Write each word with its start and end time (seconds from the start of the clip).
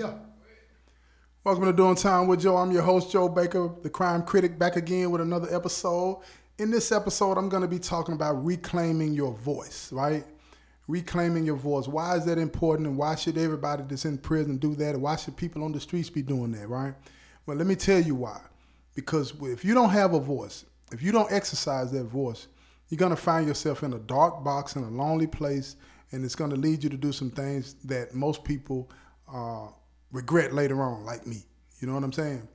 Yeah. 0.00 0.14
Welcome 1.44 1.66
to 1.66 1.74
Doing 1.74 1.94
Time 1.94 2.26
with 2.26 2.40
Joe. 2.40 2.56
I'm 2.56 2.72
your 2.72 2.80
host, 2.80 3.12
Joe 3.12 3.28
Baker, 3.28 3.70
the 3.82 3.90
crime 3.90 4.22
critic, 4.22 4.58
back 4.58 4.76
again 4.76 5.10
with 5.10 5.20
another 5.20 5.54
episode. 5.54 6.22
In 6.56 6.70
this 6.70 6.90
episode, 6.90 7.36
I'm 7.36 7.50
going 7.50 7.60
to 7.60 7.68
be 7.68 7.78
talking 7.78 8.14
about 8.14 8.42
reclaiming 8.42 9.12
your 9.12 9.34
voice, 9.34 9.92
right? 9.92 10.24
Reclaiming 10.88 11.44
your 11.44 11.56
voice. 11.56 11.86
Why 11.86 12.16
is 12.16 12.24
that 12.24 12.38
important 12.38 12.88
and 12.88 12.96
why 12.96 13.14
should 13.14 13.36
everybody 13.36 13.82
that's 13.86 14.06
in 14.06 14.16
prison 14.16 14.56
do 14.56 14.74
that? 14.76 14.98
why 14.98 15.16
should 15.16 15.36
people 15.36 15.62
on 15.64 15.72
the 15.72 15.80
streets 15.80 16.08
be 16.08 16.22
doing 16.22 16.52
that, 16.52 16.70
right? 16.70 16.94
Well, 17.44 17.58
let 17.58 17.66
me 17.66 17.74
tell 17.74 18.00
you 18.00 18.14
why. 18.14 18.40
Because 18.94 19.34
if 19.42 19.66
you 19.66 19.74
don't 19.74 19.90
have 19.90 20.14
a 20.14 20.18
voice, 20.18 20.64
if 20.92 21.02
you 21.02 21.12
don't 21.12 21.30
exercise 21.30 21.92
that 21.92 22.04
voice, 22.04 22.46
you're 22.88 22.96
going 22.96 23.10
to 23.10 23.16
find 23.16 23.46
yourself 23.46 23.82
in 23.82 23.92
a 23.92 23.98
dark 23.98 24.44
box 24.44 24.76
in 24.76 24.82
a 24.82 24.88
lonely 24.88 25.26
place, 25.26 25.76
and 26.10 26.24
it's 26.24 26.36
going 26.36 26.52
to 26.52 26.56
lead 26.56 26.82
you 26.82 26.88
to 26.88 26.96
do 26.96 27.12
some 27.12 27.30
things 27.30 27.74
that 27.84 28.14
most 28.14 28.44
people 28.44 28.90
uh, 29.30 29.66
regret 30.12 30.52
later 30.52 30.82
on, 30.82 31.04
like 31.04 31.26
me. 31.26 31.44
You 31.80 31.88
know 31.88 31.94
what 31.94 32.04
I'm 32.04 32.12
saying? 32.12 32.48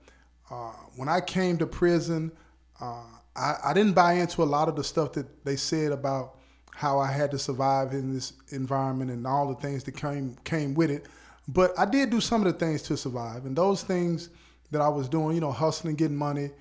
Uh, 0.50 0.72
when 0.96 1.10
I 1.10 1.22
came 1.22 1.58
to 1.58 1.66
prison, 1.66 2.32
uh, 2.80 3.04
I, 3.36 3.56
I, 3.66 3.74
didn't 3.74 3.94
buy 3.94 4.14
into 4.14 4.44
a 4.44 4.46
lot 4.46 4.70
of 4.70 4.76
the 4.76 4.84
stuff 4.84 5.14
that 5.14 5.44
they 5.44 5.56
said 5.56 5.92
about 5.92 6.36
how 6.76 7.00
I 7.00 7.12
had 7.12 7.32
to 7.32 7.40
survive 7.40 7.94
in 7.94 8.14
this 8.14 8.34
environment 8.50 9.10
and 9.10 9.26
all 9.26 9.48
the 9.48 9.56
things 9.56 9.84
that 9.86 9.94
came 9.94 10.36
came 10.44 10.76
with 10.76 10.92
it. 10.92 11.06
But 11.48 11.78
I 11.80 11.86
did 11.86 12.10
do 12.10 12.22
some 12.22 12.46
of 12.46 12.52
the 12.52 12.60
things 12.60 12.82
to 12.84 12.98
survive, 12.98 13.46
and 13.46 13.56
those 13.56 13.82
things 13.84 14.30
that 14.72 14.82
I 14.82 14.90
was 14.90 15.08
doing, 15.08 15.36
you 15.36 15.42
know, 15.42 15.52
hustling, 15.52 15.96
getting 15.96 16.18
money, 16.18 16.52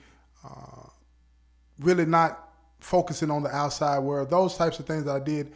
uh, 0.44 0.88
really 1.80 2.06
not 2.06 2.48
focusing 2.80 3.30
on 3.30 3.42
the 3.42 3.50
outside 3.50 3.98
world. 3.98 4.30
Those 4.30 4.56
types 4.56 4.78
of 4.78 4.86
things 4.86 5.04
that 5.04 5.16
I 5.16 5.20
did, 5.20 5.52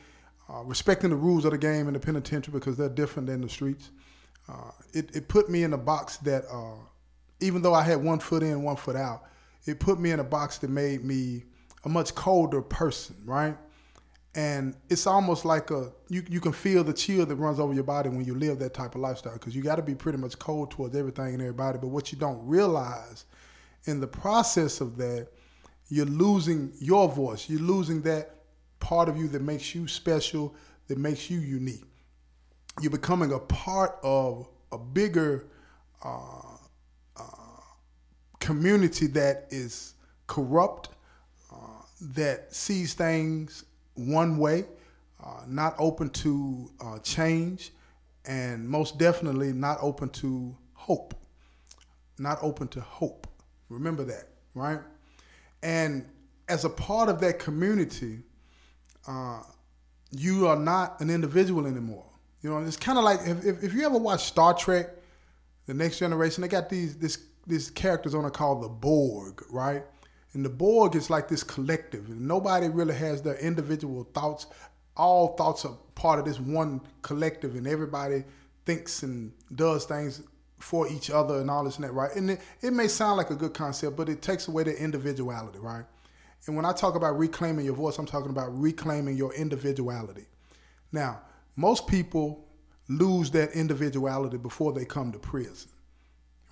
uh, 0.50 0.62
respecting 0.64 1.10
the 1.10 1.16
rules 1.16 1.44
of 1.44 1.52
the 1.52 1.58
game 1.58 1.88
in 1.88 1.94
the 1.94 2.00
penitentiary 2.00 2.52
because 2.52 2.76
they're 2.76 2.88
different 2.88 3.28
than 3.28 3.42
the 3.42 3.48
streets. 3.48 3.90
Uh, 4.48 4.70
it, 4.92 5.14
it 5.14 5.28
put 5.28 5.50
me 5.50 5.62
in 5.62 5.72
a 5.72 5.78
box 5.78 6.16
that, 6.18 6.44
uh, 6.50 6.76
even 7.40 7.62
though 7.62 7.74
I 7.74 7.82
had 7.82 8.02
one 8.02 8.18
foot 8.18 8.42
in, 8.42 8.62
one 8.62 8.76
foot 8.76 8.96
out, 8.96 9.24
it 9.66 9.78
put 9.78 10.00
me 10.00 10.10
in 10.10 10.20
a 10.20 10.24
box 10.24 10.58
that 10.58 10.70
made 10.70 11.04
me 11.04 11.44
a 11.84 11.88
much 11.88 12.14
colder 12.14 12.62
person, 12.62 13.16
right? 13.24 13.56
And 14.34 14.76
it's 14.88 15.06
almost 15.06 15.44
like 15.44 15.70
a 15.70 15.92
you, 16.08 16.22
you 16.28 16.40
can 16.40 16.52
feel 16.52 16.84
the 16.84 16.92
chill 16.92 17.26
that 17.26 17.34
runs 17.34 17.58
over 17.58 17.74
your 17.74 17.84
body 17.84 18.08
when 18.08 18.24
you 18.24 18.34
live 18.34 18.58
that 18.60 18.74
type 18.74 18.94
of 18.94 19.00
lifestyle 19.00 19.32
because 19.32 19.54
you 19.54 19.62
got 19.62 19.76
to 19.76 19.82
be 19.82 19.94
pretty 19.94 20.18
much 20.18 20.38
cold 20.38 20.70
towards 20.70 20.94
everything 20.94 21.34
and 21.34 21.42
everybody. 21.42 21.78
But 21.78 21.88
what 21.88 22.12
you 22.12 22.18
don't 22.18 22.46
realize 22.46 23.24
in 23.84 24.00
the 24.00 24.06
process 24.06 24.80
of 24.80 24.96
that, 24.98 25.28
you're 25.88 26.06
losing 26.06 26.72
your 26.78 27.08
voice. 27.08 27.48
You're 27.48 27.60
losing 27.60 28.02
that 28.02 28.36
part 28.80 29.08
of 29.08 29.16
you 29.16 29.28
that 29.28 29.42
makes 29.42 29.74
you 29.74 29.88
special, 29.88 30.54
that 30.86 30.98
makes 30.98 31.30
you 31.30 31.40
unique 31.40 31.84
you're 32.80 32.90
becoming 32.90 33.32
a 33.32 33.38
part 33.38 33.98
of 34.02 34.48
a 34.72 34.78
bigger 34.78 35.46
uh, 36.04 36.56
uh, 37.16 37.22
community 38.38 39.06
that 39.08 39.46
is 39.50 39.94
corrupt, 40.26 40.90
uh, 41.52 41.56
that 42.00 42.54
sees 42.54 42.94
things 42.94 43.64
one 43.94 44.38
way, 44.38 44.64
uh, 45.24 45.42
not 45.46 45.74
open 45.78 46.08
to 46.10 46.70
uh, 46.80 46.98
change, 47.00 47.72
and 48.26 48.68
most 48.68 48.98
definitely 48.98 49.52
not 49.52 49.78
open 49.80 50.08
to 50.10 50.56
hope. 50.74 51.14
Not 52.18 52.38
open 52.42 52.68
to 52.68 52.80
hope. 52.80 53.26
Remember 53.68 54.04
that, 54.04 54.28
right? 54.54 54.80
And 55.62 56.04
as 56.48 56.64
a 56.64 56.70
part 56.70 57.08
of 57.08 57.20
that 57.20 57.38
community, 57.38 58.20
uh, 59.06 59.42
you 60.10 60.46
are 60.46 60.56
not 60.56 61.00
an 61.00 61.10
individual 61.10 61.66
anymore 61.66 62.07
you 62.42 62.50
know, 62.50 62.58
it's 62.58 62.76
kind 62.76 62.98
of 62.98 63.04
like 63.04 63.20
if, 63.26 63.44
if, 63.44 63.64
if, 63.64 63.74
you 63.74 63.84
ever 63.84 63.98
watch 63.98 64.24
Star 64.24 64.54
Trek, 64.54 64.90
The 65.66 65.74
Next 65.74 65.98
Generation, 65.98 66.42
they 66.42 66.48
got 66.48 66.68
these 66.68 66.96
this 66.96 67.18
these 67.46 67.70
characters 67.70 68.14
on 68.14 68.24
it 68.24 68.32
called 68.32 68.62
the 68.62 68.68
Borg, 68.68 69.42
right? 69.50 69.82
And 70.34 70.44
the 70.44 70.50
Borg 70.50 70.94
is 70.94 71.10
like 71.10 71.28
this 71.28 71.42
collective, 71.42 72.06
and 72.08 72.20
nobody 72.28 72.68
really 72.68 72.94
has 72.94 73.22
their 73.22 73.36
individual 73.36 74.04
thoughts. 74.14 74.46
All 74.96 75.36
thoughts 75.36 75.64
are 75.64 75.76
part 75.94 76.18
of 76.18 76.24
this 76.24 76.38
one 76.38 76.80
collective, 77.02 77.56
and 77.56 77.66
everybody 77.66 78.24
thinks 78.66 79.02
and 79.02 79.32
does 79.54 79.86
things 79.86 80.22
for 80.58 80.88
each 80.88 81.10
other 81.10 81.40
and 81.40 81.50
all 81.50 81.64
this 81.64 81.76
and 81.76 81.84
that, 81.84 81.92
right? 81.92 82.14
And 82.14 82.32
it, 82.32 82.40
it 82.60 82.72
may 82.72 82.88
sound 82.88 83.16
like 83.16 83.30
a 83.30 83.34
good 83.34 83.54
concept, 83.54 83.96
but 83.96 84.08
it 84.08 84.22
takes 84.22 84.48
away 84.48 84.64
the 84.64 84.76
individuality, 84.76 85.58
right? 85.58 85.84
And 86.46 86.56
when 86.56 86.64
I 86.64 86.72
talk 86.72 86.94
about 86.94 87.18
reclaiming 87.18 87.64
your 87.64 87.74
voice, 87.74 87.98
I'm 87.98 88.06
talking 88.06 88.30
about 88.30 88.56
reclaiming 88.58 89.16
your 89.16 89.32
individuality. 89.34 90.26
Now, 90.92 91.20
most 91.58 91.88
people 91.88 92.46
lose 92.86 93.32
that 93.32 93.50
individuality 93.50 94.36
before 94.36 94.72
they 94.72 94.84
come 94.84 95.10
to 95.10 95.18
prison, 95.18 95.68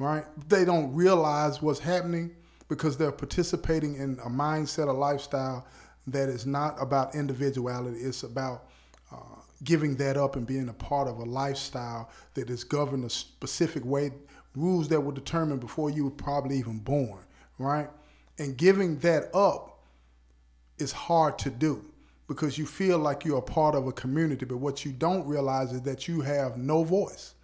right? 0.01 0.25
They 0.49 0.65
don't 0.65 0.93
realize 0.93 1.63
what's 1.63 1.79
happening 1.79 2.35
because 2.69 2.99
they're 2.99 3.13
participating 3.13 3.95
in 3.95 4.19
a 4.25 4.29
mindset, 4.29 4.89
a 4.89 4.93
lifestyle 4.93 5.65
that 6.09 6.29
is 6.29 6.45
not 6.45 6.75
about 6.83 7.15
individuality. 7.15 7.99
It's 8.01 8.25
about 8.25 8.65
uh, 9.13 9.39
giving 9.63 9.95
that 9.99 10.17
up 10.17 10.35
and 10.35 10.45
being 10.45 10.69
a 10.69 10.73
part 10.73 11.07
of 11.07 11.19
a 11.19 11.25
lifestyle 11.25 12.11
that 12.35 12.51
is 12.51 12.65
governed 12.65 13.05
a 13.05 13.11
specific 13.11 13.85
way, 13.85 14.11
rules 14.57 14.89
that 14.89 15.01
were 15.01 15.13
determined 15.13 15.61
before 15.61 15.89
you 15.89 16.07
were 16.07 16.11
probably 16.11 16.59
even 16.59 16.81
born, 16.81 17.21
right? 17.59 17.89
And 18.41 18.57
giving 18.57 18.99
that 18.99 19.33
up 19.33 19.85
is 20.79 20.91
hard 20.91 21.39
to 21.39 21.51
do 21.51 21.85
because 22.29 22.59
you 22.59 22.67
feel 22.67 22.99
like 22.99 23.25
you're 23.25 23.39
a 23.39 23.43
part 23.43 23.75
of 23.75 23.87
a 23.87 23.93
community. 23.93 24.45
But 24.45 24.59
what 24.59 24.85
you 24.85 24.93
don't 24.93 25.27
realize 25.27 25.73
is 25.73 25.83
that 25.83 26.09
you 26.09 26.21
have 26.23 26.57
no 26.57 26.85
voice. 26.85 27.35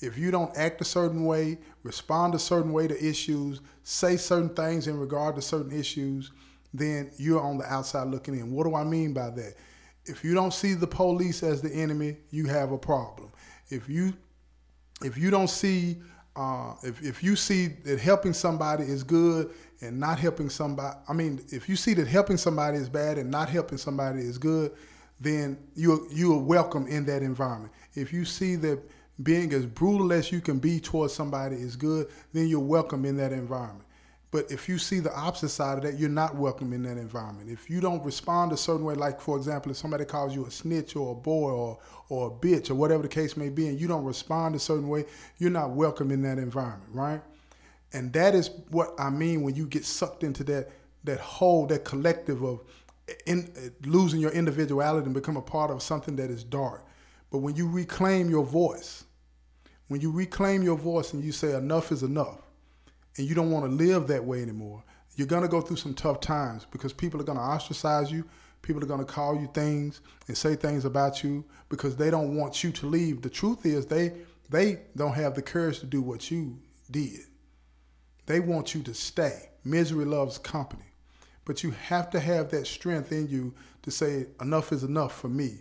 If 0.00 0.18
you 0.18 0.30
don't 0.30 0.54
act 0.56 0.80
a 0.80 0.84
certain 0.84 1.24
way, 1.24 1.58
respond 1.82 2.34
a 2.34 2.38
certain 2.38 2.72
way 2.72 2.88
to 2.88 3.04
issues, 3.06 3.60
say 3.82 4.16
certain 4.16 4.50
things 4.50 4.86
in 4.86 4.98
regard 4.98 5.36
to 5.36 5.42
certain 5.42 5.72
issues, 5.72 6.32
then 6.72 7.10
you're 7.16 7.40
on 7.40 7.58
the 7.58 7.64
outside 7.72 8.08
looking 8.08 8.38
in. 8.38 8.52
What 8.52 8.64
do 8.64 8.74
I 8.74 8.84
mean 8.84 9.12
by 9.12 9.30
that? 9.30 9.54
If 10.06 10.24
you 10.24 10.34
don't 10.34 10.52
see 10.52 10.74
the 10.74 10.86
police 10.86 11.42
as 11.42 11.62
the 11.62 11.72
enemy, 11.72 12.16
you 12.30 12.46
have 12.46 12.72
a 12.72 12.78
problem. 12.78 13.30
If 13.70 13.88
you 13.88 14.14
if 15.02 15.18
you 15.18 15.30
don't 15.30 15.50
see 15.50 15.96
uh, 16.36 16.74
if, 16.82 17.02
if 17.02 17.22
you 17.22 17.36
see 17.36 17.68
that 17.84 18.00
helping 18.00 18.32
somebody 18.32 18.84
is 18.84 19.04
good 19.04 19.50
and 19.80 19.98
not 20.00 20.18
helping 20.18 20.50
somebody, 20.50 20.96
I 21.08 21.12
mean, 21.12 21.44
if 21.50 21.68
you 21.68 21.76
see 21.76 21.94
that 21.94 22.08
helping 22.08 22.36
somebody 22.36 22.78
is 22.78 22.88
bad 22.88 23.18
and 23.18 23.30
not 23.30 23.48
helping 23.48 23.78
somebody 23.78 24.20
is 24.20 24.38
good, 24.38 24.72
then 25.20 25.56
you 25.76 26.08
you 26.10 26.34
are 26.34 26.42
welcome 26.42 26.86
in 26.88 27.04
that 27.06 27.22
environment. 27.22 27.72
If 27.94 28.12
you 28.12 28.24
see 28.24 28.56
that 28.56 28.80
being 29.22 29.52
as 29.52 29.64
brutal 29.64 30.12
as 30.12 30.32
you 30.32 30.40
can 30.40 30.58
be 30.58 30.80
towards 30.80 31.12
somebody 31.12 31.56
is 31.56 31.76
good, 31.76 32.08
then 32.32 32.48
you're 32.48 32.58
welcome 32.58 33.04
in 33.04 33.16
that 33.18 33.32
environment. 33.32 33.83
But 34.34 34.50
if 34.50 34.68
you 34.68 34.78
see 34.78 34.98
the 34.98 35.14
opposite 35.14 35.50
side 35.50 35.78
of 35.78 35.84
that, 35.84 35.96
you're 35.96 36.08
not 36.08 36.34
welcome 36.34 36.72
in 36.72 36.82
that 36.82 36.98
environment. 36.98 37.48
If 37.48 37.70
you 37.70 37.80
don't 37.80 38.02
respond 38.02 38.50
a 38.50 38.56
certain 38.56 38.84
way, 38.84 38.96
like 38.96 39.20
for 39.20 39.36
example, 39.36 39.70
if 39.70 39.78
somebody 39.78 40.04
calls 40.04 40.34
you 40.34 40.44
a 40.44 40.50
snitch 40.50 40.96
or 40.96 41.12
a 41.12 41.14
boy 41.14 41.52
or 41.52 41.78
or 42.08 42.26
a 42.26 42.30
bitch 42.32 42.68
or 42.68 42.74
whatever 42.74 43.04
the 43.04 43.08
case 43.08 43.36
may 43.36 43.48
be, 43.48 43.68
and 43.68 43.80
you 43.80 43.86
don't 43.86 44.02
respond 44.02 44.56
a 44.56 44.58
certain 44.58 44.88
way, 44.88 45.04
you're 45.38 45.50
not 45.50 45.70
welcome 45.70 46.10
in 46.10 46.22
that 46.22 46.38
environment, 46.38 46.90
right? 46.92 47.22
And 47.92 48.12
that 48.14 48.34
is 48.34 48.50
what 48.70 48.92
I 48.98 49.08
mean 49.08 49.42
when 49.42 49.54
you 49.54 49.68
get 49.68 49.84
sucked 49.84 50.24
into 50.24 50.42
that 50.42 50.68
that 51.04 51.20
whole, 51.20 51.68
that 51.68 51.84
collective 51.84 52.42
of 52.42 52.64
in, 53.26 53.52
losing 53.84 54.18
your 54.18 54.32
individuality 54.32 55.04
and 55.04 55.14
become 55.14 55.36
a 55.36 55.42
part 55.42 55.70
of 55.70 55.80
something 55.80 56.16
that 56.16 56.30
is 56.30 56.42
dark. 56.42 56.84
But 57.30 57.38
when 57.38 57.54
you 57.54 57.70
reclaim 57.70 58.30
your 58.30 58.44
voice, 58.44 59.04
when 59.86 60.00
you 60.00 60.10
reclaim 60.10 60.64
your 60.64 60.76
voice 60.76 61.12
and 61.12 61.22
you 61.22 61.30
say 61.30 61.54
enough 61.54 61.92
is 61.92 62.02
enough, 62.02 62.40
and 63.16 63.28
you 63.28 63.34
don't 63.34 63.50
want 63.50 63.64
to 63.64 63.70
live 63.70 64.06
that 64.08 64.24
way 64.24 64.42
anymore, 64.42 64.82
you're 65.16 65.26
going 65.26 65.42
to 65.42 65.48
go 65.48 65.60
through 65.60 65.76
some 65.76 65.94
tough 65.94 66.20
times 66.20 66.66
because 66.70 66.92
people 66.92 67.20
are 67.20 67.24
going 67.24 67.38
to 67.38 67.44
ostracize 67.44 68.10
you. 68.10 68.24
People 68.62 68.82
are 68.82 68.86
going 68.86 69.04
to 69.04 69.06
call 69.06 69.38
you 69.38 69.48
things 69.52 70.00
and 70.26 70.36
say 70.36 70.56
things 70.56 70.84
about 70.84 71.22
you 71.22 71.44
because 71.68 71.96
they 71.96 72.10
don't 72.10 72.36
want 72.36 72.64
you 72.64 72.72
to 72.72 72.86
leave. 72.86 73.22
The 73.22 73.30
truth 73.30 73.66
is 73.66 73.86
they 73.86 74.12
they 74.50 74.80
don't 74.96 75.14
have 75.14 75.34
the 75.34 75.42
courage 75.42 75.80
to 75.80 75.86
do 75.86 76.02
what 76.02 76.30
you 76.30 76.58
did. 76.90 77.20
They 78.26 78.40
want 78.40 78.74
you 78.74 78.82
to 78.82 78.94
stay. 78.94 79.50
Misery 79.64 80.04
loves 80.04 80.38
company. 80.38 80.84
But 81.44 81.62
you 81.62 81.72
have 81.72 82.10
to 82.10 82.20
have 82.20 82.50
that 82.50 82.66
strength 82.66 83.12
in 83.12 83.28
you 83.28 83.54
to 83.82 83.90
say 83.90 84.26
enough 84.40 84.72
is 84.72 84.82
enough 84.82 85.18
for 85.18 85.28
me. 85.28 85.58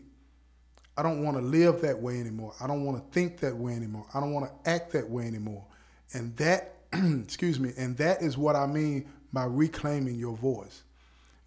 I 0.96 1.04
don't 1.04 1.24
want 1.24 1.38
to 1.38 1.44
live 1.44 1.82
that 1.82 2.00
way 2.00 2.20
anymore. 2.20 2.54
I 2.62 2.68
don't 2.68 2.86
want 2.86 3.04
to 3.04 3.20
think 3.20 3.40
that 3.40 3.56
way 3.56 3.74
anymore. 3.74 4.06
I 4.14 4.20
don't 4.20 4.34
want 4.34 4.46
to 4.46 4.70
act 4.70 4.92
that 4.94 5.10
way 5.10 5.26
anymore. 5.26 5.66
And 6.14 6.36
that 6.38 6.76
excuse 7.24 7.60
me, 7.60 7.74
and 7.78 7.98
that 7.98 8.22
is 8.22 8.38
what 8.38 8.56
I 8.56 8.68
mean 8.68 9.10
by 9.32 9.46
reclaiming 9.46 10.16
your 10.16 10.38
voice. 10.38 10.84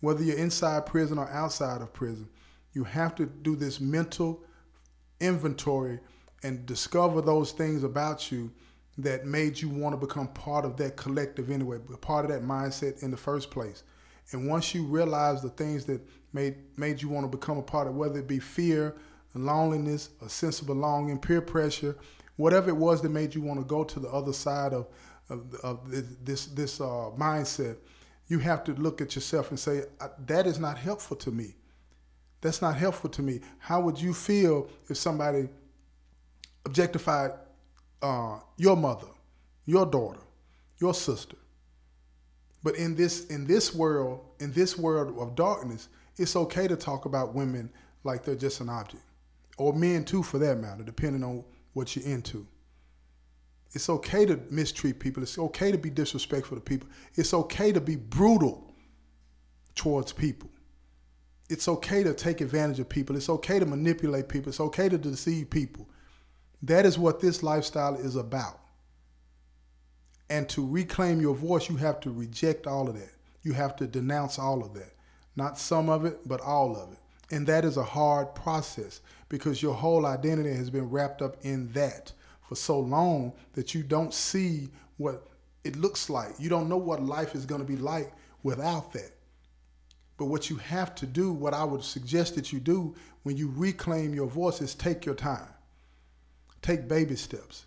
Whether 0.01 0.25
you're 0.25 0.39
inside 0.39 0.87
prison 0.87 1.19
or 1.19 1.29
outside 1.31 1.81
of 1.83 1.93
prison, 1.93 2.29
you 2.73 2.85
have 2.85 3.15
to 3.17 3.27
do 3.27 3.57
this 3.57 3.81
mental 3.81 4.43
inventory 5.21 6.01
and 6.43 6.67
discover 6.67 7.23
those 7.23 7.53
things 7.53 7.85
about 7.85 8.31
you 8.31 8.51
that 8.99 9.25
made 9.25 9.61
you 9.61 9.69
want 9.69 9.99
to 9.99 10.07
become 10.07 10.29
part 10.29 10.65
of 10.65 10.77
that 10.79 10.97
collective 10.97 11.51
anyway, 11.51 11.79
part 12.01 12.25
of 12.25 12.31
that 12.31 12.43
mindset 12.43 13.03
in 13.03 13.11
the 13.11 13.17
first 13.17 13.51
place. 13.51 13.83
And 14.33 14.49
once 14.49 14.75
you 14.75 14.85
realize 14.85 15.43
the 15.43 15.51
things 15.51 15.85
that 15.87 16.01
made 16.33 16.57
made 16.77 17.01
you 17.01 17.09
want 17.09 17.31
to 17.31 17.37
become 17.37 17.59
a 17.59 17.63
part 17.63 17.87
of, 17.87 17.95
whether 17.95 18.19
it 18.19 18.27
be 18.27 18.39
fear, 18.39 18.97
loneliness, 19.35 20.11
a 20.25 20.29
sense 20.29 20.61
of 20.61 20.67
belonging, 20.67 21.19
peer 21.19 21.41
pressure, 21.41 21.97
whatever 22.37 22.71
it 22.71 22.77
was 22.77 23.01
that 23.03 23.11
made 23.11 23.35
you 23.35 23.43
want 23.43 23.61
to 23.61 23.65
go 23.65 23.85
to 23.85 24.01
the 24.01 24.09
other 24.09 24.33
side 24.33 24.73
of, 24.73 24.87
of, 25.29 25.91
this 26.25 26.47
this 26.47 26.81
uh, 26.81 27.11
mindset, 27.17 27.77
you 28.29 28.39
have 28.39 28.65
to 28.65 28.73
look 28.75 29.01
at 29.01 29.15
yourself 29.15 29.51
and 29.51 29.59
say, 29.59 29.85
that 30.27 30.47
is 30.47 30.59
not 30.59 30.79
helpful 30.79 31.17
to 31.17 31.31
me. 31.31 31.55
That's 32.41 32.61
not 32.61 32.77
helpful 32.77 33.11
to 33.11 33.23
me. 33.23 33.41
How 33.59 33.81
would 33.81 34.01
you 34.01 34.13
feel 34.13 34.69
if 34.89 34.97
somebody 34.97 35.49
objectified 36.65 37.33
uh, 38.03 38.39
your 38.57 38.77
mother, 38.77 39.09
your 39.65 39.87
daughter, 39.87 40.21
your 40.79 40.95
sister? 40.95 41.37
But 42.63 42.77
in 42.77 42.97
this 42.97 43.27
in 43.27 43.47
this 43.47 43.75
world, 43.75 44.21
in 44.41 44.53
this 44.53 44.77
world 44.77 45.19
of 45.19 45.35
darkness, 45.35 45.89
it's 46.17 46.37
okay 46.37 46.69
to 46.69 46.77
talk 46.77 47.05
about 47.05 47.35
women 47.35 47.71
like 48.05 48.25
they're 48.25 48.35
just 48.35 48.61
an 48.61 48.69
object, 48.69 49.03
or 49.57 49.73
men 49.73 50.05
too, 50.05 50.23
for 50.23 50.39
that 50.39 50.59
matter, 50.59 50.83
depending 50.83 51.25
on 51.25 51.45
what 51.73 51.95
you're 51.97 52.07
into. 52.07 52.47
It's 53.73 53.91
okay 53.91 54.25
to 54.27 54.41
mistreat 54.51 54.99
people. 55.01 55.23
It's 55.23 55.39
okay 55.39 55.71
to 55.71 55.79
be 55.79 55.91
disrespectful 55.91 56.57
to 56.57 56.63
people. 56.63 56.89
It's 57.15 57.35
okay 57.35 57.73
to 57.73 57.81
be 57.81 57.97
brutal 57.97 58.75
towards 59.75 60.13
people. 60.13 60.51
It's 61.49 61.69
okay 61.69 62.03
to 62.03 62.15
take 62.15 62.41
advantage 62.41 62.81
of 62.81 62.89
people. 62.89 63.17
It's 63.17 63.29
okay 63.29 63.59
to 63.59 63.67
manipulate 63.67 64.29
people. 64.29 64.49
It's 64.49 64.61
okay 64.61 64.89
to 64.89 64.99
deceive 64.99 65.51
people. 65.51 65.89
That 66.63 66.87
is 66.87 66.99
what 66.99 67.21
this 67.21 67.43
lifestyle 67.43 67.95
is 67.95 68.17
about. 68.17 68.61
And 70.29 70.49
to 70.49 70.67
reclaim 70.67 71.21
your 71.21 71.35
voice, 71.37 71.69
you 71.69 71.77
have 71.77 72.01
to 72.01 72.11
reject 72.11 72.67
all 72.67 72.89
of 72.89 72.95
that. 72.95 73.13
You 73.43 73.53
have 73.53 73.77
to 73.77 73.87
denounce 73.87 74.39
all 74.39 74.65
of 74.65 74.75
that. 74.75 74.93
Not 75.37 75.59
some 75.59 75.89
of 75.89 76.05
it, 76.05 76.27
but 76.27 76.41
all 76.41 76.77
of 76.77 76.93
it. 76.93 76.99
And 77.31 77.47
that 77.47 77.65
is 77.65 77.77
a 77.77 77.85
hard 77.85 78.35
process 78.35 79.01
because 79.29 79.63
your 79.63 79.75
whole 79.75 80.07
identity 80.07 80.53
has 80.55 80.71
been 80.71 80.91
wrapped 80.91 81.23
up 81.23 81.37
in 81.43 81.73
that 81.73 82.13
for 82.49 82.55
so 82.55 82.79
long 82.79 83.33
that 83.55 83.75
you 83.75 83.83
don't 83.83 84.15
see 84.15 84.69
what 84.97 85.27
it 85.65 85.77
looks 85.77 86.09
like. 86.09 86.31
You 86.39 86.49
don't 86.49 86.69
know 86.69 86.77
what 86.77 87.03
life 87.03 87.35
is 87.35 87.47
going 87.47 87.61
to 87.61 87.67
be 87.67 87.77
like 87.77 88.13
without 88.43 88.93
that. 88.93 89.13
But 90.17 90.27
what 90.27 90.49
you 90.49 90.57
have 90.57 90.95
to 90.97 91.07
do, 91.07 91.33
what 91.33 91.55
I 91.55 91.65
would 91.65 91.85
suggest 91.85 92.37
that 92.37 92.53
you 92.53 92.61
do 92.61 92.95
when 93.23 93.37
you 93.37 93.53
reclaim 93.55 94.15
your 94.15 94.29
voice 94.29 94.61
is 94.61 94.75
take 94.75 95.05
your 95.05 95.15
time. 95.15 95.49
Take 96.63 96.89
baby 96.89 97.17
steps 97.17 97.67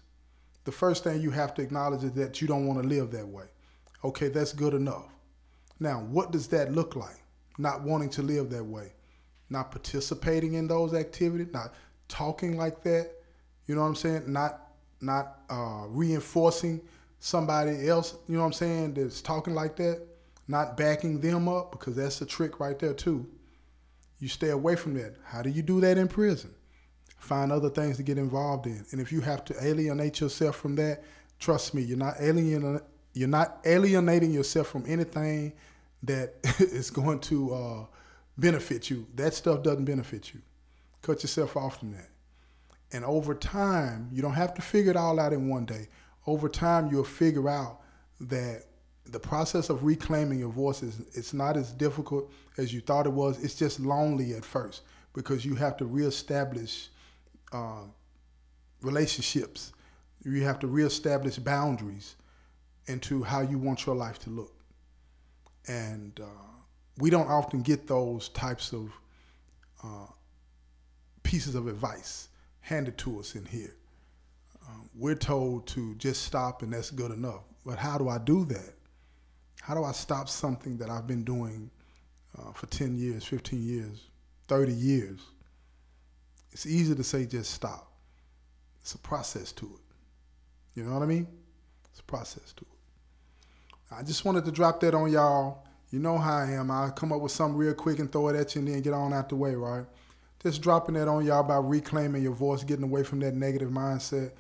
the 0.70 0.76
first 0.76 1.04
thing 1.04 1.20
you 1.20 1.32
have 1.32 1.56
to 1.56 1.64
acknowledge 1.64 2.04
is 2.04 2.12
that 2.12 2.42
you 2.42 2.48
don't 2.48 2.68
want 2.68 2.80
to 2.80 2.88
live 2.88 3.10
that 3.10 3.28
way. 3.28 3.46
Okay, 4.04 4.28
that's 4.28 4.54
good 4.54 4.76
enough. 4.76 5.08
Now, 5.80 6.02
what 6.02 6.32
does 6.32 6.48
that 6.50 6.72
look 6.72 6.96
like? 6.96 7.24
Not 7.58 7.82
wanting 7.82 8.12
to 8.12 8.22
live 8.22 8.52
that 8.52 8.64
way, 8.64 8.94
not 9.50 9.72
participating 9.72 10.54
in 10.54 10.68
those 10.68 10.94
activities, 10.94 11.52
not 11.52 11.74
talking 12.08 12.56
like 12.56 12.84
that. 12.84 13.10
You 13.66 13.74
know 13.74 13.82
what 13.82 13.88
I'm 13.88 13.96
saying? 13.96 14.32
Not 14.32 14.62
not 15.02 15.40
uh, 15.50 15.86
reinforcing 15.88 16.82
somebody 17.20 17.88
else. 17.88 18.16
You 18.28 18.36
know 18.36 18.42
what 18.42 18.48
I'm 18.48 18.54
saying? 18.54 18.94
That's 18.96 19.22
talking 19.22 19.54
like 19.54 19.76
that. 19.78 20.02
Not 20.48 20.78
backing 20.78 21.22
them 21.22 21.48
up 21.48 21.72
because 21.72 21.96
that's 21.96 22.22
a 22.22 22.26
trick 22.26 22.60
right 22.60 22.78
there 22.78 22.94
too. 22.94 23.28
You 24.20 24.28
stay 24.28 24.50
away 24.50 24.76
from 24.76 24.96
that. 24.96 25.16
How 25.24 25.42
do 25.42 25.50
you 25.50 25.62
do 25.62 25.80
that 25.82 25.98
in 25.98 26.08
prison? 26.08 26.54
find 27.20 27.52
other 27.52 27.70
things 27.70 27.98
to 27.98 28.04
get 28.04 28.18
involved 28.18 28.66
in. 28.66 28.86
And 28.92 29.00
if 29.00 29.12
you 29.12 29.22
have 29.22 29.46
to 29.46 29.64
alienate 29.64 30.20
yourself 30.22 30.56
from 30.56 30.76
that, 30.78 31.04
trust 31.38 31.74
me, 31.74 31.82
you're 31.82 31.98
not 31.98 32.16
alien 32.20 32.82
you're 33.14 33.28
not 33.28 33.60
alienating 33.66 34.32
yourself 34.32 34.68
from 34.68 34.86
anything 34.88 35.54
that 36.04 36.36
is 36.60 36.90
going 36.90 37.20
to 37.20 37.54
uh, 37.54 37.86
benefit 38.38 38.90
you. 38.90 39.08
That 39.16 39.34
stuff 39.34 39.64
doesn't 39.64 39.86
benefit 39.86 40.34
you. 40.34 40.42
Cut 41.02 41.24
yourself 41.24 41.58
off 41.58 41.80
from 41.80 41.92
that. 41.94 42.10
And 42.92 43.06
over 43.06 43.36
time, 43.36 44.10
you 44.12 44.22
don't 44.22 44.34
have 44.34 44.54
to 44.56 44.62
figure 44.62 44.92
it 44.92 44.98
all 44.98 45.20
out 45.20 45.34
in 45.34 45.48
one 45.48 45.66
day. 45.66 45.88
Over 46.26 46.50
time, 46.50 46.90
you'll 46.92 47.04
figure 47.04 47.48
out 47.48 47.82
that 48.22 48.64
the 49.06 49.20
process 49.20 49.70
of 49.70 49.84
reclaiming 49.84 50.40
your 50.40 50.52
voice 50.52 50.84
is 50.84 51.00
it's 51.14 51.34
not 51.34 51.58
as 51.58 51.72
difficult 51.72 52.32
as 52.58 52.74
you 52.74 52.82
thought 52.82 53.06
it 53.06 53.12
was. 53.12 53.44
It's 53.44 53.56
just 53.56 53.80
lonely 53.80 54.34
at 54.34 54.46
first 54.46 54.82
because 55.14 55.46
you 55.46 55.56
have 55.56 55.78
to 55.78 55.86
reestablish 55.86 56.90
uh, 57.52 57.84
relationships. 58.82 59.74
You 60.24 60.44
have 60.44 60.60
to 60.60 60.68
reestablish 60.68 61.38
boundaries 61.38 62.16
into 62.88 63.24
how 63.24 63.42
you 63.42 63.58
want 63.58 63.86
your 63.86 63.96
life 63.96 64.20
to 64.20 64.30
look. 64.30 64.54
And 65.68 66.20
uh, 66.20 66.26
we 66.98 67.10
don't 67.10 67.28
often 67.28 67.62
get 67.62 67.88
those 67.88 68.30
types 68.30 68.74
of 68.74 68.92
uh, 69.84 70.08
pieces 71.24 71.56
of 71.56 71.68
advice 71.68 72.30
handed 72.70 72.98
to 73.00 73.20
us 73.20 73.34
in 73.34 73.46
here. 73.46 73.76
Um, 74.68 74.90
we're 74.96 75.16
told 75.16 75.66
to 75.70 75.96
just 75.96 76.22
stop 76.22 76.62
and 76.62 76.72
that's 76.72 76.92
good 76.92 77.12
enough. 77.12 77.42
But 77.66 77.80
how 77.80 77.98
do 77.98 78.08
I 78.08 78.20
do 78.20 78.46
that? 78.46 78.74
How 79.62 79.74
do 79.74 79.84
I 79.84 79.92
stop 79.92 80.30
something 80.30 80.78
that 80.78 80.90
I've 80.90 81.08
been 81.08 81.24
doing 81.24 81.72
uh, 82.38 82.52
for 82.54 82.68
10 82.68 82.96
years, 82.96 83.26
15 83.26 83.62
years, 83.62 84.06
30 84.48 84.72
years? 84.72 85.20
It's 86.52 86.68
easy 86.68 86.94
to 86.94 87.04
say 87.04 87.26
just 87.26 87.52
stop. 87.52 87.92
It's 88.82 88.94
a 88.94 89.00
process 89.00 89.52
to 89.54 89.66
it. 89.66 90.80
You 90.80 90.84
know 90.84 90.94
what 90.94 91.04
I 91.04 91.08
mean? 91.08 91.28
It's 91.90 92.00
a 92.00 92.04
process 92.04 92.54
to 92.54 92.62
it. 92.62 93.96
I 93.96 94.04
just 94.04 94.26
wanted 94.26 94.46
to 94.46 94.52
drop 94.52 94.80
that 94.82 94.94
on 94.94 95.12
y'all. 95.12 95.66
You 95.90 95.98
know 95.98 96.20
how 96.20 96.38
I 96.38 96.52
am. 96.52 96.70
I 96.70 96.92
come 96.96 97.12
up 97.12 97.20
with 97.20 97.32
something 97.32 97.58
real 97.58 97.74
quick 97.74 97.98
and 97.98 98.12
throw 98.12 98.28
it 98.30 98.36
at 98.36 98.54
you 98.54 98.60
and 98.60 98.68
then 98.68 98.82
get 98.82 98.94
on 98.94 99.12
out 99.12 99.30
the 99.30 99.36
way, 99.36 99.56
right? 99.56 99.86
Just 100.42 100.62
dropping 100.62 100.96
that 100.96 101.08
on 101.08 101.26
y'all 101.26 101.42
about 101.42 101.68
reclaiming 101.68 102.24
your 102.24 102.34
voice, 102.34 102.64
getting 102.64 102.86
away 102.86 103.04
from 103.04 103.20
that 103.20 103.34
negative 103.34 103.70
mindset. 103.70 104.32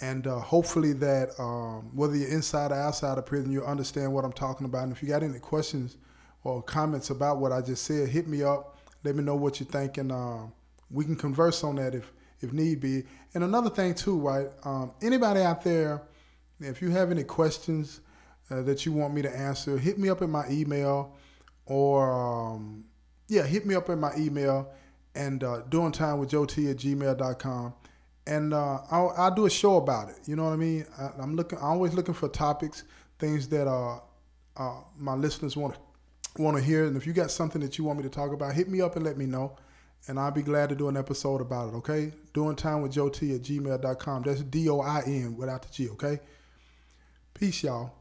And 0.00 0.26
uh, 0.26 0.40
hopefully 0.40 0.92
that 0.94 1.38
um, 1.38 1.90
whether 1.94 2.16
you're 2.16 2.30
inside 2.30 2.72
or 2.72 2.76
outside 2.76 3.18
of 3.18 3.26
prison, 3.26 3.52
you 3.52 3.64
understand 3.64 4.12
what 4.12 4.24
I'm 4.24 4.32
talking 4.32 4.64
about. 4.64 4.84
And 4.84 4.92
if 4.92 5.02
you 5.02 5.08
got 5.08 5.22
any 5.22 5.38
questions 5.38 5.96
or 6.42 6.62
comments 6.62 7.10
about 7.10 7.38
what 7.38 7.52
I 7.52 7.60
just 7.60 7.84
said, 7.84 8.08
hit 8.08 8.26
me 8.26 8.42
up. 8.42 8.78
Let 9.04 9.16
me 9.16 9.22
know 9.22 9.36
what 9.36 9.60
you're 9.60 9.68
thinking. 9.68 10.10
Uh, 10.10 10.46
we 10.90 11.04
can 11.04 11.16
converse 11.16 11.62
on 11.62 11.76
that 11.76 11.94
if 11.94 12.10
if 12.40 12.52
need 12.52 12.80
be. 12.80 13.04
And 13.34 13.44
another 13.44 13.70
thing 13.70 13.94
too, 13.94 14.18
right? 14.18 14.48
Um, 14.64 14.92
anybody 15.02 15.40
out 15.40 15.62
there, 15.62 16.02
if 16.60 16.82
you 16.82 16.90
have 16.90 17.10
any 17.10 17.24
questions 17.24 18.00
uh, 18.50 18.62
that 18.62 18.84
you 18.84 18.92
want 18.92 19.14
me 19.14 19.22
to 19.22 19.34
answer, 19.34 19.78
hit 19.78 19.98
me 19.98 20.08
up 20.08 20.22
in 20.22 20.30
my 20.30 20.48
email, 20.50 21.16
or 21.66 22.12
um, 22.12 22.84
yeah, 23.28 23.42
hit 23.42 23.66
me 23.66 23.74
up 23.74 23.88
in 23.88 23.98
my 23.98 24.14
email 24.16 24.72
and 25.14 25.42
uh, 25.44 25.62
doing 25.68 25.92
time 25.92 26.18
with 26.18 26.30
Joe 26.30 26.44
T 26.44 26.70
at 26.70 26.76
gmail.com. 26.76 27.74
And 28.26 28.54
uh, 28.54 28.78
I'll, 28.90 29.12
I'll, 29.16 29.34
do 29.34 29.44
a 29.44 29.50
show 29.50 29.76
about 29.76 30.08
it. 30.08 30.16
You 30.26 30.34
know 30.34 30.44
what 30.44 30.54
I 30.54 30.56
mean? 30.56 30.86
I, 30.98 31.22
am 31.22 31.36
looking. 31.36 31.58
I'm 31.58 31.64
always 31.64 31.92
looking 31.92 32.14
for 32.14 32.28
topics, 32.28 32.84
things 33.18 33.48
that 33.48 33.68
uh, 33.68 33.98
uh 34.56 34.80
my 34.96 35.14
listeners 35.14 35.56
want 35.56 35.74
to 35.74 36.42
want 36.42 36.56
to 36.56 36.62
hear. 36.62 36.86
And 36.86 36.96
if 36.96 37.06
you 37.06 37.12
got 37.12 37.30
something 37.30 37.60
that 37.60 37.76
you 37.76 37.84
want 37.84 37.98
me 37.98 38.02
to 38.04 38.10
talk 38.10 38.32
about, 38.32 38.54
hit 38.54 38.68
me 38.68 38.80
up 38.80 38.96
and 38.96 39.04
let 39.04 39.18
me 39.18 39.26
know 39.26 39.56
and 40.08 40.18
I'll 40.18 40.30
be 40.30 40.42
glad 40.42 40.68
to 40.68 40.74
do 40.74 40.88
an 40.88 40.96
episode 40.96 41.40
about 41.40 41.72
it, 41.72 41.76
okay? 41.78 42.12
Doing 42.32 42.56
time 42.56 42.82
with 42.82 42.92
Joe 42.92 43.08
T 43.08 43.34
at 43.34 43.42
gmail.com. 43.42 44.22
That's 44.22 44.42
D 44.42 44.68
O 44.68 44.80
I 44.80 45.02
N 45.06 45.36
without 45.36 45.62
the 45.62 45.72
G, 45.72 45.88
okay? 45.90 46.20
Peace, 47.32 47.62
y'all. 47.62 47.92